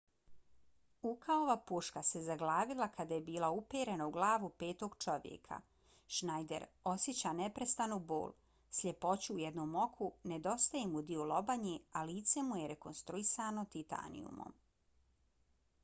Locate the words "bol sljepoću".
8.13-9.35